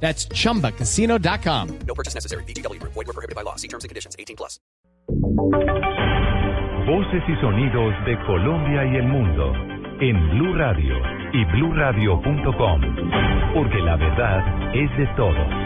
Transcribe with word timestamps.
That's 0.00 0.28
chumbacasino.com. 0.28 1.78
No 1.86 1.94
purchase 1.94 2.14
necessary. 2.14 2.44
BGW. 2.44 2.80
Void 2.82 2.94
were 2.94 3.12
prohibited 3.12 3.34
by 3.34 3.42
law. 3.42 3.56
See 3.56 3.68
terms 3.68 3.82
and 3.82 3.88
conditions. 3.88 4.14
18 4.18 4.36
plus. 4.36 4.60
Voces 6.86 7.22
y 7.28 7.34
sonidos 7.40 7.94
de 8.06 8.16
Colombia 8.26 8.84
y 8.84 8.96
el 8.96 9.08
mundo 9.08 9.52
en 10.00 10.30
Blue 10.30 10.54
Radio 10.54 10.94
y 11.32 11.44
bluradio.com, 11.46 12.80
porque 13.54 13.78
la 13.78 13.96
verdad 13.96 14.74
es 14.74 14.96
de 14.96 15.06
todos. 15.16 15.65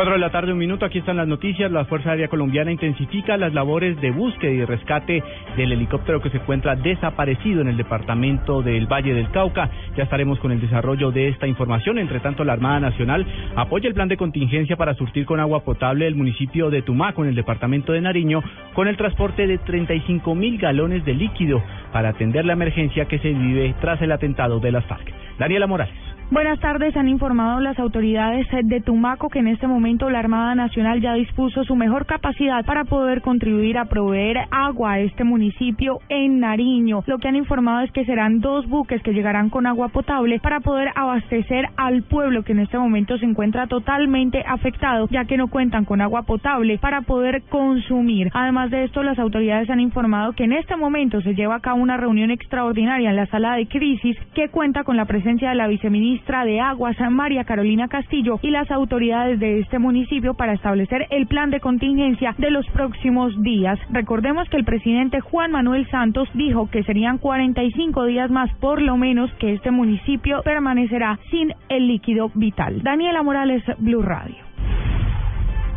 4 0.00 0.14
de 0.14 0.18
la 0.18 0.30
tarde, 0.30 0.50
un 0.50 0.58
minuto. 0.58 0.86
Aquí 0.86 0.96
están 0.96 1.18
las 1.18 1.28
noticias. 1.28 1.70
La 1.70 1.84
Fuerza 1.84 2.12
Aérea 2.12 2.28
Colombiana 2.28 2.72
intensifica 2.72 3.36
las 3.36 3.52
labores 3.52 4.00
de 4.00 4.10
búsqueda 4.10 4.50
y 4.50 4.64
rescate 4.64 5.22
del 5.58 5.72
helicóptero 5.72 6.22
que 6.22 6.30
se 6.30 6.38
encuentra 6.38 6.74
desaparecido 6.74 7.60
en 7.60 7.68
el 7.68 7.76
departamento 7.76 8.62
del 8.62 8.86
Valle 8.86 9.12
del 9.12 9.30
Cauca. 9.30 9.68
Ya 9.98 10.04
estaremos 10.04 10.38
con 10.38 10.52
el 10.52 10.60
desarrollo 10.62 11.10
de 11.10 11.28
esta 11.28 11.46
información. 11.46 11.98
Entre 11.98 12.18
tanto, 12.20 12.44
la 12.44 12.54
Armada 12.54 12.80
Nacional 12.80 13.26
apoya 13.56 13.88
el 13.88 13.94
plan 13.94 14.08
de 14.08 14.16
contingencia 14.16 14.74
para 14.74 14.94
surtir 14.94 15.26
con 15.26 15.38
agua 15.38 15.64
potable 15.64 16.06
el 16.06 16.14
municipio 16.14 16.70
de 16.70 16.80
Tumaco, 16.80 17.22
en 17.22 17.28
el 17.28 17.34
departamento 17.34 17.92
de 17.92 18.00
Nariño, 18.00 18.42
con 18.72 18.88
el 18.88 18.96
transporte 18.96 19.46
de 19.46 19.58
35 19.58 20.34
mil 20.34 20.56
galones 20.56 21.04
de 21.04 21.12
líquido 21.12 21.62
para 21.92 22.08
atender 22.08 22.46
la 22.46 22.54
emergencia 22.54 23.04
que 23.04 23.18
se 23.18 23.34
vive 23.34 23.74
tras 23.82 24.00
el 24.00 24.12
atentado 24.12 24.60
de 24.60 24.72
las 24.72 24.86
FARC. 24.86 25.12
Daniela 25.38 25.66
Morales. 25.66 26.09
Buenas 26.30 26.60
tardes. 26.60 26.96
Han 26.96 27.08
informado 27.08 27.58
las 27.58 27.76
autoridades 27.80 28.46
de 28.62 28.80
Tumaco 28.80 29.30
que 29.30 29.40
en 29.40 29.48
este 29.48 29.66
momento 29.66 30.08
la 30.10 30.20
Armada 30.20 30.54
Nacional 30.54 31.00
ya 31.00 31.14
dispuso 31.14 31.64
su 31.64 31.74
mejor 31.74 32.06
capacidad 32.06 32.64
para 32.64 32.84
poder 32.84 33.20
contribuir 33.20 33.76
a 33.76 33.86
proveer 33.86 34.36
agua 34.52 34.92
a 34.92 35.00
este 35.00 35.24
municipio 35.24 35.98
en 36.08 36.38
Nariño. 36.38 37.02
Lo 37.08 37.18
que 37.18 37.26
han 37.26 37.34
informado 37.34 37.80
es 37.80 37.90
que 37.90 38.04
serán 38.04 38.38
dos 38.38 38.68
buques 38.68 39.02
que 39.02 39.12
llegarán 39.12 39.50
con 39.50 39.66
agua 39.66 39.88
potable 39.88 40.38
para 40.38 40.60
poder 40.60 40.92
abastecer 40.94 41.66
al 41.76 42.04
pueblo 42.04 42.44
que 42.44 42.52
en 42.52 42.60
este 42.60 42.78
momento 42.78 43.18
se 43.18 43.26
encuentra 43.26 43.66
totalmente 43.66 44.44
afectado 44.46 45.08
ya 45.10 45.24
que 45.24 45.36
no 45.36 45.48
cuentan 45.48 45.84
con 45.84 46.00
agua 46.00 46.22
potable 46.22 46.78
para 46.78 47.00
poder 47.00 47.42
consumir. 47.50 48.30
Además 48.34 48.70
de 48.70 48.84
esto, 48.84 49.02
las 49.02 49.18
autoridades 49.18 49.68
han 49.68 49.80
informado 49.80 50.34
que 50.34 50.44
en 50.44 50.52
este 50.52 50.76
momento 50.76 51.22
se 51.22 51.34
lleva 51.34 51.56
a 51.56 51.60
cabo 51.60 51.82
una 51.82 51.96
reunión 51.96 52.30
extraordinaria 52.30 53.10
en 53.10 53.16
la 53.16 53.26
sala 53.26 53.56
de 53.56 53.66
crisis 53.66 54.16
que 54.32 54.48
cuenta 54.48 54.84
con 54.84 54.96
la 54.96 55.06
presencia 55.06 55.48
de 55.48 55.56
la 55.56 55.66
viceministra 55.66 56.19
de 56.20 56.60
Aguas, 56.60 56.96
María 57.10 57.44
Carolina 57.44 57.88
Castillo, 57.88 58.38
y 58.42 58.50
las 58.50 58.70
autoridades 58.70 59.40
de 59.40 59.60
este 59.60 59.78
municipio 59.78 60.34
para 60.34 60.52
establecer 60.52 61.06
el 61.10 61.26
plan 61.26 61.50
de 61.50 61.60
contingencia 61.60 62.34
de 62.38 62.50
los 62.50 62.66
próximos 62.68 63.40
días. 63.42 63.78
Recordemos 63.90 64.48
que 64.48 64.56
el 64.56 64.64
presidente 64.64 65.20
Juan 65.20 65.50
Manuel 65.50 65.88
Santos 65.90 66.28
dijo 66.34 66.70
que 66.70 66.84
serían 66.84 67.18
45 67.18 68.04
días 68.04 68.30
más 68.30 68.52
por 68.60 68.80
lo 68.80 68.96
menos 68.96 69.32
que 69.34 69.54
este 69.54 69.70
municipio 69.70 70.42
permanecerá 70.42 71.18
sin 71.30 71.52
el 71.68 71.88
líquido 71.88 72.30
vital. 72.34 72.82
Daniela 72.82 73.22
Morales, 73.22 73.62
Blue 73.78 74.02
Radio. 74.02 74.36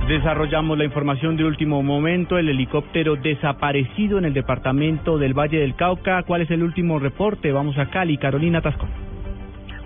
Desarrollamos 0.07 0.77
la 0.77 0.83
información 0.83 1.37
de 1.37 1.45
último 1.45 1.81
momento, 1.81 2.37
el 2.37 2.49
helicóptero 2.49 3.15
desaparecido 3.15 4.17
en 4.17 4.25
el 4.25 4.33
departamento 4.33 5.17
del 5.17 5.33
Valle 5.33 5.59
del 5.59 5.75
Cauca. 5.75 6.23
¿Cuál 6.23 6.41
es 6.41 6.51
el 6.51 6.61
último 6.61 6.99
reporte? 6.99 7.53
Vamos 7.53 7.77
a 7.77 7.85
Cali, 7.85 8.17
Carolina 8.17 8.61
Tascón. 8.61 9.02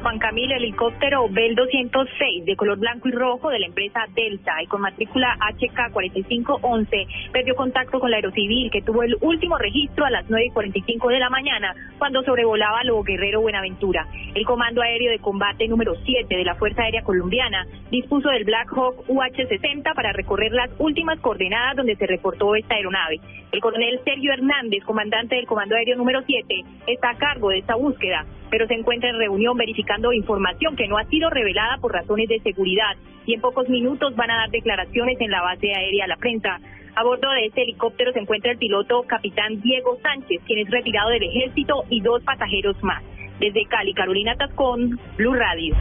Juan 0.02 0.20
Camilo, 0.20 0.56
helicóptero 0.56 1.28
Bell 1.30 1.56
206 1.56 2.46
de 2.46 2.56
color 2.56 2.78
blanco 2.78 3.08
y 3.08 3.12
rojo 3.12 3.50
de 3.50 3.60
la 3.60 3.66
empresa 3.66 4.06
Delta 4.14 4.62
y 4.62 4.68
con 4.68 4.82
matrícula 4.82 5.36
HK4511 5.40 7.32
perdió 7.32 7.56
contacto 7.56 8.00
con 8.00 8.12
la 8.12 8.18
aerocivil 8.18 8.70
que 8.72 8.84
tuvo 8.84 9.04
el 9.04 9.16
último 9.22 9.58
registro 9.58 10.06
a 10.06 10.12
las 10.12 10.28
9.45 10.28 11.10
de 11.10 11.20
la 11.20 11.30
mañana 11.30 11.74
cuando 11.98 12.22
sobrevolaba 12.24 12.84
Lobo 12.84 13.04
Guerrero 13.04 13.42
Buenaventura. 13.42 14.08
El 14.36 14.46
Comando 14.46 14.82
Aéreo 14.82 15.12
de 15.12 15.20
Combate 15.20 15.68
número 15.68 15.96
7 16.06 16.36
de 16.36 16.46
la 16.46 16.56
Fuerza 16.56 16.84
Aérea 16.84 17.04
Colombiana 17.04 17.66
dispuso 17.90 18.30
del 18.30 18.46
Black 18.46 18.72
Hawk 18.72 19.10
UH-60 19.10 19.96
para 19.96 20.14
recorrer 20.14 20.52
las 20.52 20.70
últimas 20.78 21.20
coordenadas 21.20 21.76
donde 21.76 21.96
se 21.96 22.06
reportó 22.06 22.56
esta 22.56 22.76
aeronave. 22.76 23.20
El 23.52 23.62
coronel 23.62 24.00
Sergio 24.04 24.32
Hernández, 24.32 24.84
comandante 24.84 25.36
del 25.36 25.48
Comando 25.48 25.76
Aéreo 25.76 25.98
número 25.98 26.22
7, 26.26 26.64
está 26.86 27.12
a 27.12 27.18
cargo 27.18 27.50
de 27.50 27.60
esta 27.60 27.76
búsqueda 27.76 28.26
pero 28.50 28.68
se 28.68 28.74
encuentra 28.74 29.10
en 29.10 29.18
reunión 29.18 29.58
información 30.14 30.76
que 30.76 30.88
no 30.88 30.98
ha 30.98 31.06
sido 31.06 31.30
revelada 31.30 31.78
por 31.80 31.94
razones 31.94 32.30
de 32.30 32.40
seguridad 32.40 32.96
y 33.26 33.34
en 33.34 33.42
pocos 33.42 33.68
minutos 33.70 34.16
van 34.16 34.32
a 34.32 34.38
dar 34.38 34.50
declaraciones 34.50 35.20
en 35.20 35.32
la 35.32 35.42
base 35.42 35.74
aérea 35.74 36.06
a 36.06 36.08
la 36.08 36.18
prensa. 36.18 36.60
A 36.96 37.04
bordo 37.04 37.30
de 37.32 37.46
este 37.46 37.64
helicóptero 37.64 38.12
se 38.12 38.20
encuentra 38.20 38.52
el 38.52 38.58
piloto 38.58 39.04
capitán 39.04 39.62
Diego 39.62 39.98
Sánchez, 40.02 40.42
quien 40.46 40.60
es 40.60 40.72
retirado 40.72 41.10
del 41.10 41.24
ejército, 41.24 41.84
y 41.90 42.02
dos 42.02 42.24
pasajeros 42.24 42.82
más. 42.84 43.04
Desde 43.40 43.66
Cali, 43.66 43.94
Carolina 43.94 44.36
Tascón, 44.36 45.00
Blue 45.16 45.36
Radio. 45.36 45.76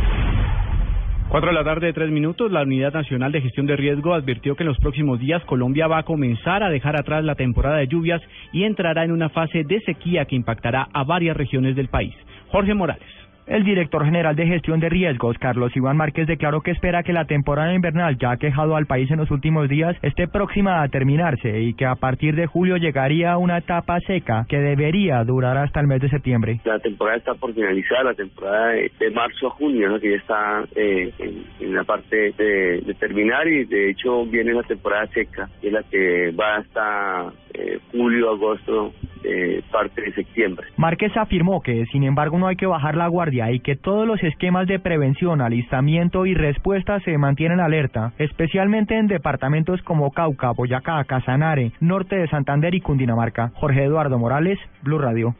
Cuatro 1.28 1.48
de 1.48 1.54
la 1.54 1.64
tarde, 1.64 1.92
tres 1.92 2.10
minutos. 2.10 2.52
La 2.52 2.62
Unidad 2.62 2.92
Nacional 2.92 3.32
de 3.32 3.40
Gestión 3.40 3.66
de 3.66 3.76
Riesgo 3.76 4.14
advirtió 4.14 4.54
que 4.54 4.62
en 4.62 4.68
los 4.68 4.78
próximos 4.78 5.18
días 5.18 5.42
Colombia 5.44 5.86
va 5.86 5.98
a 5.98 6.02
comenzar 6.04 6.62
a 6.62 6.70
dejar 6.70 6.96
atrás 6.96 7.24
la 7.24 7.34
temporada 7.34 7.78
de 7.78 7.88
lluvias 7.88 8.22
y 8.52 8.64
entrará 8.64 9.04
en 9.04 9.12
una 9.12 9.28
fase 9.30 9.64
de 9.64 9.80
sequía 9.80 10.26
que 10.26 10.36
impactará 10.36 10.88
a 10.92 11.02
varias 11.04 11.36
regiones 11.36 11.74
del 11.74 11.88
país. 11.88 12.14
Jorge 12.48 12.74
Morales. 12.74 13.15
El 13.46 13.62
director 13.62 14.04
general 14.04 14.34
de 14.34 14.44
gestión 14.44 14.80
de 14.80 14.88
riesgos, 14.88 15.38
Carlos 15.38 15.70
Iván 15.76 15.96
Márquez, 15.96 16.26
declaró 16.26 16.62
que 16.62 16.72
espera 16.72 17.04
que 17.04 17.12
la 17.12 17.26
temporada 17.26 17.72
invernal, 17.72 18.18
ya 18.18 18.32
ha 18.32 18.36
quejado 18.38 18.74
al 18.74 18.86
país 18.86 19.08
en 19.12 19.18
los 19.18 19.30
últimos 19.30 19.68
días, 19.68 19.96
esté 20.02 20.26
próxima 20.26 20.82
a 20.82 20.88
terminarse 20.88 21.60
y 21.60 21.74
que 21.74 21.86
a 21.86 21.94
partir 21.94 22.34
de 22.34 22.46
julio 22.46 22.76
llegaría 22.76 23.38
una 23.38 23.58
etapa 23.58 24.00
seca 24.00 24.46
que 24.48 24.58
debería 24.58 25.22
durar 25.22 25.56
hasta 25.58 25.78
el 25.78 25.86
mes 25.86 26.00
de 26.00 26.10
septiembre. 26.10 26.60
La 26.64 26.80
temporada 26.80 27.18
está 27.18 27.34
por 27.34 27.54
finalizar, 27.54 28.04
la 28.04 28.14
temporada 28.14 28.72
de, 28.72 29.10
marzo 29.14 29.46
a 29.46 29.50
junio, 29.50 30.00
que 30.00 30.10
ya 30.10 30.16
está 30.16 30.64
eh, 30.74 31.12
en, 31.60 31.72
la 31.72 31.84
parte 31.84 32.32
de, 32.36 32.96
terminar 32.98 33.46
y 33.46 33.64
de 33.64 33.90
hecho 33.90 34.26
viene 34.26 34.54
la 34.54 34.64
temporada 34.64 35.06
seca, 35.14 35.48
que 35.60 35.68
es 35.68 35.72
la 35.72 35.84
que 35.84 36.32
va 36.32 36.56
hasta 36.56 37.32
eh, 37.54 37.78
julio, 37.92 38.30
agosto, 38.30 38.92
eh, 39.28 39.62
parte 39.72 40.02
de 40.02 40.12
septiembre. 40.12 40.66
Márquez 40.76 41.16
afirmó 41.16 41.60
que, 41.60 41.84
sin 41.86 42.04
embargo, 42.04 42.38
no 42.38 42.46
hay 42.46 42.56
que 42.56 42.66
bajar 42.66 42.96
la 42.96 43.08
guardia 43.08 43.50
y 43.50 43.60
que 43.60 43.74
todos 43.76 44.06
los 44.06 44.22
esquemas 44.22 44.66
de 44.68 44.78
prevención, 44.78 45.40
alistamiento 45.40 46.26
y 46.26 46.34
respuesta 46.34 47.00
se 47.00 47.18
mantienen 47.18 47.60
alerta, 47.60 48.12
especialmente 48.18 48.96
en 48.96 49.08
departamentos 49.08 49.82
como 49.82 50.12
Cauca, 50.12 50.52
Boyacá, 50.52 51.02
Casanare, 51.04 51.72
norte 51.80 52.16
de 52.16 52.28
Santander 52.28 52.74
y 52.74 52.80
Cundinamarca. 52.80 53.50
Jorge 53.54 53.84
Eduardo 53.84 54.18
Morales, 54.18 54.58
Blue 54.82 54.98
Radio. 54.98 55.34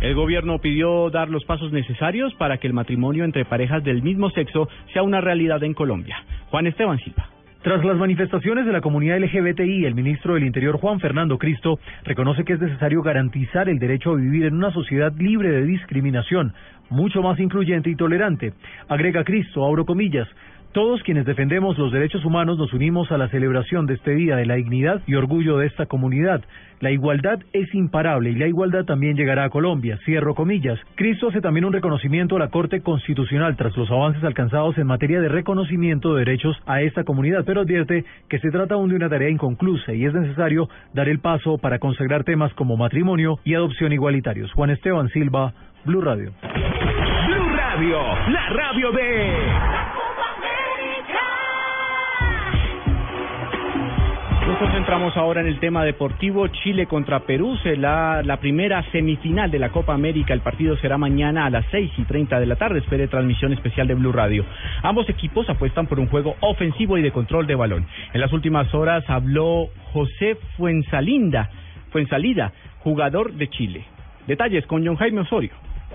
El 0.00 0.14
gobierno 0.14 0.58
pidió 0.58 1.08
dar 1.10 1.30
los 1.30 1.44
pasos 1.44 1.72
necesarios 1.72 2.34
para 2.34 2.58
que 2.58 2.66
el 2.66 2.74
matrimonio 2.74 3.24
entre 3.24 3.44
parejas 3.44 3.82
del 3.84 4.02
mismo 4.02 4.30
sexo 4.30 4.68
sea 4.92 5.02
una 5.02 5.20
realidad 5.20 5.62
en 5.62 5.74
Colombia. 5.74 6.16
Juan 6.50 6.66
Esteban 6.66 6.98
Silva. 6.98 7.28
Tras 7.64 7.82
las 7.82 7.96
manifestaciones 7.96 8.66
de 8.66 8.72
la 8.72 8.82
comunidad 8.82 9.18
LGBTI, 9.20 9.86
el 9.86 9.94
ministro 9.94 10.34
del 10.34 10.44
Interior 10.44 10.78
Juan 10.78 11.00
Fernando 11.00 11.38
Cristo 11.38 11.78
reconoce 12.04 12.44
que 12.44 12.52
es 12.52 12.60
necesario 12.60 13.00
garantizar 13.00 13.70
el 13.70 13.78
derecho 13.78 14.10
a 14.10 14.16
vivir 14.16 14.44
en 14.44 14.56
una 14.56 14.70
sociedad 14.70 15.10
libre 15.16 15.50
de 15.50 15.64
discriminación, 15.64 16.52
mucho 16.90 17.22
más 17.22 17.40
incluyente 17.40 17.88
y 17.88 17.96
tolerante. 17.96 18.52
Agrega 18.86 19.24
Cristo, 19.24 19.64
abro 19.64 19.86
comillas, 19.86 20.28
todos 20.74 21.04
quienes 21.04 21.24
defendemos 21.24 21.78
los 21.78 21.92
derechos 21.92 22.24
humanos 22.24 22.58
nos 22.58 22.72
unimos 22.72 23.12
a 23.12 23.16
la 23.16 23.28
celebración 23.28 23.86
de 23.86 23.94
este 23.94 24.16
Día 24.16 24.34
de 24.34 24.44
la 24.44 24.56
Dignidad 24.56 25.00
y 25.06 25.14
Orgullo 25.14 25.56
de 25.58 25.68
esta 25.68 25.86
comunidad. 25.86 26.42
La 26.80 26.90
igualdad 26.90 27.38
es 27.52 27.72
imparable 27.72 28.30
y 28.30 28.34
la 28.34 28.48
igualdad 28.48 28.84
también 28.84 29.16
llegará 29.16 29.44
a 29.44 29.50
Colombia. 29.50 30.00
Cierro 30.04 30.34
comillas. 30.34 30.80
Cristo 30.96 31.28
hace 31.28 31.40
también 31.40 31.64
un 31.64 31.72
reconocimiento 31.72 32.34
a 32.34 32.40
la 32.40 32.48
Corte 32.48 32.80
Constitucional 32.80 33.56
tras 33.56 33.76
los 33.76 33.88
avances 33.88 34.24
alcanzados 34.24 34.76
en 34.76 34.88
materia 34.88 35.20
de 35.20 35.28
reconocimiento 35.28 36.12
de 36.12 36.24
derechos 36.24 36.56
a 36.66 36.82
esta 36.82 37.04
comunidad, 37.04 37.44
pero 37.46 37.60
advierte 37.60 38.04
que 38.28 38.40
se 38.40 38.50
trata 38.50 38.74
aún 38.74 38.90
de 38.90 38.96
una 38.96 39.08
tarea 39.08 39.30
inconclusa 39.30 39.92
y 39.92 40.04
es 40.04 40.12
necesario 40.12 40.68
dar 40.92 41.08
el 41.08 41.20
paso 41.20 41.56
para 41.56 41.78
consagrar 41.78 42.24
temas 42.24 42.52
como 42.54 42.76
matrimonio 42.76 43.38
y 43.44 43.54
adopción 43.54 43.92
igualitarios. 43.92 44.52
Juan 44.52 44.70
Esteban 44.70 45.08
Silva, 45.10 45.54
Blue 45.84 46.00
Radio. 46.00 46.32
Blue 46.42 47.48
Radio, 47.56 47.98
la 48.28 48.48
radio 48.50 48.90
de 48.90 49.73
Nos 54.54 54.62
concentramos 54.62 55.16
ahora 55.16 55.40
en 55.40 55.48
el 55.48 55.58
tema 55.58 55.84
deportivo. 55.84 56.46
Chile 56.46 56.86
contra 56.86 57.18
Perú 57.18 57.56
será 57.64 58.22
la 58.22 58.36
primera 58.36 58.84
semifinal 58.92 59.50
de 59.50 59.58
la 59.58 59.70
Copa 59.70 59.94
América. 59.94 60.32
El 60.32 60.42
partido 60.42 60.76
será 60.76 60.96
mañana 60.96 61.44
a 61.44 61.50
las 61.50 61.66
6 61.72 61.90
y 61.98 62.04
30 62.04 62.38
de 62.38 62.46
la 62.46 62.54
tarde. 62.54 62.78
Espere 62.78 63.08
transmisión 63.08 63.52
especial 63.52 63.88
de 63.88 63.94
Blue 63.94 64.12
Radio. 64.12 64.44
Ambos 64.84 65.08
equipos 65.08 65.50
apuestan 65.50 65.88
por 65.88 65.98
un 65.98 66.06
juego 66.06 66.36
ofensivo 66.38 66.96
y 66.96 67.02
de 67.02 67.10
control 67.10 67.48
de 67.48 67.56
balón. 67.56 67.84
En 68.12 68.20
las 68.20 68.32
últimas 68.32 68.72
horas 68.72 69.02
habló 69.08 69.70
José 69.92 70.36
Fuensalinda, 70.56 71.50
Fuensalida, 71.90 72.52
jugador 72.78 73.32
de 73.32 73.48
Chile. 73.50 73.84
Detalles 74.28 74.64
con 74.68 74.86
John 74.86 74.94
Jaime 74.94 75.22
Osorio. 75.22 75.50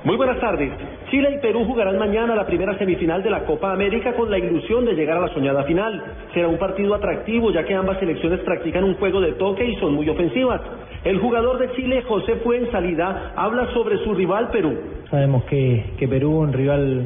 Muy 0.06 0.16
buenas 0.16 0.40
tardes. 0.40 0.72
Chile 1.12 1.34
y 1.36 1.40
Perú 1.40 1.66
jugarán 1.66 2.00
mañana 2.00 2.34
la 2.34 2.46
primera 2.46 2.78
semifinal 2.78 3.22
de 3.22 3.30
la 3.30 3.44
Copa 3.46 3.74
América 3.74 4.14
con 4.14 4.32
la 4.32 4.38
ilusión 4.38 4.86
de 4.86 4.94
llegar 4.94 5.18
a 5.18 5.22
la 5.22 5.34
soñada 5.34 5.64
final. 5.64 6.02
Será 6.34 6.48
un 6.48 6.58
partido 6.58 6.96
atractivo 6.96 7.52
ya 7.52 7.66
que 7.66 7.76
ambas 7.76 8.00
selecciones 8.00 8.40
practican 8.42 8.86
un 8.86 8.96
juego 8.96 9.20
de 9.20 9.34
toque 9.34 9.66
y 9.66 9.76
son 9.76 9.94
muy 9.94 10.08
ofensivas. 10.08 10.62
El 11.04 11.20
jugador 11.20 11.60
de 11.60 11.72
Chile, 11.74 12.02
José 12.04 12.36
Fuensalida, 12.36 13.34
habla 13.36 13.74
sobre 13.74 13.98
su 13.98 14.14
rival 14.14 14.50
Perú. 14.52 14.78
Sabemos 15.10 15.44
que, 15.46 15.84
que 15.98 16.08
Perú 16.08 16.40
un 16.40 16.54
rival 16.54 17.06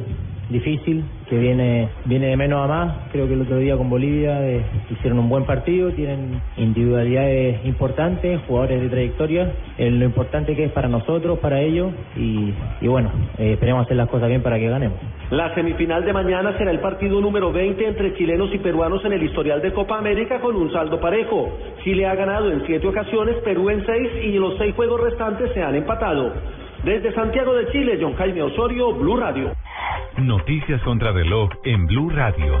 difícil, 0.50 1.04
que 1.28 1.38
viene, 1.38 1.88
viene 2.04 2.28
de 2.28 2.36
menos 2.36 2.64
a 2.64 2.66
más. 2.66 2.96
Creo 3.12 3.26
que 3.26 3.34
el 3.34 3.42
otro 3.42 3.58
día 3.58 3.76
con 3.76 3.90
Bolivia 3.90 4.46
eh, 4.46 4.62
hicieron 4.90 5.18
un 5.18 5.28
buen 5.28 5.44
partido, 5.44 5.90
tienen 5.92 6.40
individualidades 6.56 7.64
importantes, 7.64 8.40
jugadores 8.46 8.82
de 8.82 8.88
trayectoria, 8.88 9.52
eh, 9.78 9.90
lo 9.90 10.04
importante 10.04 10.54
que 10.54 10.64
es 10.64 10.72
para 10.72 10.88
nosotros, 10.88 11.38
para 11.38 11.60
ellos, 11.60 11.92
y, 12.16 12.52
bueno, 12.86 13.10
eh, 13.38 13.52
esperemos 13.52 13.84
hacer 13.84 13.96
las 13.96 14.08
cosas 14.08 14.28
bien 14.28 14.42
para 14.42 14.58
que 14.58 14.68
ganemos. 14.68 14.98
La 15.30 15.54
semifinal 15.54 16.04
de 16.04 16.12
mañana 16.12 16.56
será 16.58 16.70
el 16.70 16.80
partido 16.80 17.20
número 17.20 17.50
20 17.50 17.86
entre 17.86 18.14
chilenos 18.14 18.54
y 18.54 18.58
peruanos 18.58 19.04
en 19.04 19.14
el 19.14 19.22
historial 19.22 19.62
de 19.62 19.72
Copa 19.72 19.98
América 19.98 20.40
con 20.40 20.54
un 20.54 20.70
saldo 20.70 21.00
parejo. 21.00 21.50
Chile 21.82 22.06
ha 22.06 22.14
ganado 22.14 22.52
en 22.52 22.64
siete 22.66 22.86
ocasiones, 22.86 23.36
Perú 23.36 23.70
en 23.70 23.84
seis 23.86 24.10
y 24.22 24.32
los 24.32 24.56
seis 24.58 24.74
juegos 24.74 25.00
restantes 25.00 25.50
se 25.52 25.62
han 25.62 25.74
empatado. 25.74 26.32
Desde 26.84 27.14
Santiago 27.14 27.54
de 27.54 27.66
Chile, 27.72 27.98
John 27.98 28.14
Jaime 28.14 28.42
Osorio, 28.42 28.92
Blue 28.92 29.16
Radio. 29.16 29.53
Noticias 30.18 30.80
contra 30.82 31.10
reloj 31.10 31.50
en 31.64 31.86
Blue 31.86 32.08
Radio. 32.08 32.60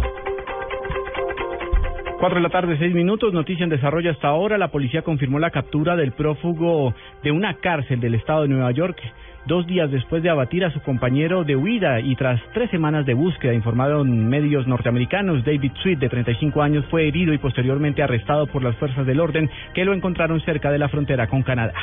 Cuatro 2.18 2.36
de 2.36 2.42
la 2.42 2.50
tarde, 2.50 2.76
seis 2.78 2.92
minutos. 2.92 3.32
Noticia 3.32 3.62
en 3.62 3.70
desarrollo 3.70 4.10
hasta 4.10 4.28
ahora. 4.28 4.58
La 4.58 4.68
policía 4.68 5.02
confirmó 5.02 5.38
la 5.38 5.50
captura 5.50 5.94
del 5.94 6.12
prófugo 6.12 6.94
de 7.22 7.30
una 7.30 7.54
cárcel 7.54 8.00
del 8.00 8.16
estado 8.16 8.42
de 8.42 8.48
Nueva 8.48 8.72
York 8.72 9.00
dos 9.46 9.66
días 9.66 9.90
después 9.90 10.22
de 10.22 10.30
abatir 10.30 10.64
a 10.64 10.70
su 10.70 10.80
compañero 10.80 11.44
de 11.44 11.56
huida 11.56 12.00
y 12.00 12.16
tras 12.16 12.40
tres 12.52 12.70
semanas 12.70 13.04
de 13.06 13.14
búsqueda, 13.14 13.52
informaron 13.52 14.28
medios 14.28 14.66
norteamericanos, 14.66 15.44
David 15.44 15.72
Sweet, 15.82 15.98
de 15.98 16.08
35 16.08 16.62
años, 16.62 16.84
fue 16.90 17.06
herido 17.06 17.32
y 17.32 17.38
posteriormente 17.38 18.02
arrestado 18.02 18.46
por 18.46 18.62
las 18.62 18.76
fuerzas 18.76 19.06
del 19.06 19.20
orden 19.20 19.50
que 19.74 19.84
lo 19.84 19.92
encontraron 19.92 20.40
cerca 20.40 20.70
de 20.70 20.78
la 20.78 20.88
frontera 20.88 21.26
con 21.26 21.42
Canadá. 21.42 21.74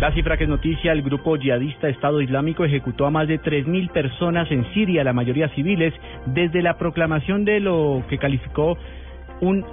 La 0.00 0.12
cifra 0.12 0.36
que 0.36 0.44
es 0.44 0.50
noticia, 0.50 0.92
el 0.92 1.02
grupo 1.02 1.36
yihadista 1.36 1.88
Estado 1.88 2.20
Islámico 2.20 2.64
ejecutó 2.64 3.06
a 3.06 3.10
más 3.10 3.28
de 3.28 3.40
3.000 3.40 3.90
personas 3.90 4.50
en 4.50 4.64
Siria, 4.74 5.04
la 5.04 5.12
mayoría 5.12 5.48
civiles, 5.50 5.94
desde 6.26 6.62
la 6.62 6.76
proclamación 6.76 7.44
de 7.44 7.60
lo 7.60 8.02
que 8.08 8.18
calificó 8.18 8.76
un, 9.40 9.64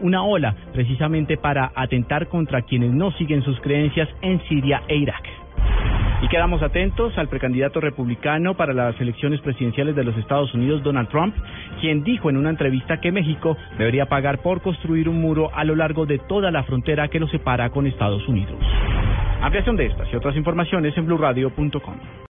una 0.00 0.24
ola, 0.24 0.54
precisamente 0.72 1.36
para 1.36 1.70
atentar 1.74 2.28
contra 2.28 2.62
quienes 2.62 2.92
no 2.92 3.12
siguen 3.12 3.42
sus 3.42 3.60
creencias 3.60 4.08
en 4.22 4.40
Siria 4.48 4.82
e 4.88 4.96
Irak. 4.96 5.22
Y 6.22 6.28
quedamos 6.28 6.62
atentos 6.62 7.18
al 7.18 7.28
precandidato 7.28 7.80
republicano 7.80 8.54
para 8.54 8.72
las 8.72 8.98
elecciones 9.00 9.40
presidenciales 9.40 9.96
de 9.96 10.04
los 10.04 10.16
Estados 10.16 10.54
Unidos, 10.54 10.82
Donald 10.82 11.08
Trump, 11.08 11.34
quien 11.80 12.04
dijo 12.04 12.30
en 12.30 12.36
una 12.36 12.50
entrevista 12.50 13.00
que 13.00 13.12
México 13.12 13.56
debería 13.76 14.06
pagar 14.06 14.38
por 14.38 14.62
construir 14.62 15.08
un 15.08 15.20
muro 15.20 15.50
a 15.52 15.64
lo 15.64 15.74
largo 15.74 16.06
de 16.06 16.18
toda 16.18 16.50
la 16.52 16.62
frontera 16.62 17.08
que 17.08 17.18
lo 17.18 17.26
separa 17.26 17.70
con 17.70 17.86
Estados 17.86 18.26
Unidos. 18.28 18.56
Ampliación 19.42 19.74
de 19.74 19.86
estas 19.86 20.06
y 20.12 20.16
otras 20.16 20.36
informaciones 20.36 20.96
en 20.96 21.04
blurradio.com. 21.04 22.12